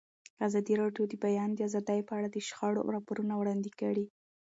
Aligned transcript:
ازادي 0.47 0.73
راډیو 0.81 1.03
د 1.07 1.09
د 1.11 1.13
بیان 1.25 1.49
آزادي 1.67 1.99
په 2.07 2.13
اړه 2.17 2.27
د 2.31 2.37
شخړو 2.47 2.81
راپورونه 2.95 3.33
وړاندې 3.37 3.69
کړي. 3.79 4.05